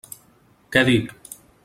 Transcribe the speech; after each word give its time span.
Què 0.75 0.83
dic? 0.89 1.15